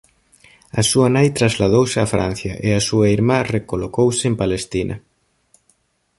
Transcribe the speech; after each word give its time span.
A 0.79 0.81
súa 0.89 1.07
nai 1.15 1.27
trasladouse 1.37 1.97
a 2.01 2.09
Francia 2.13 2.53
e 2.67 2.69
a 2.73 2.81
súa 2.87 3.07
irmá 3.17 3.37
recolocouse 3.55 4.23
en 4.29 4.35
Palestina. 4.41 4.95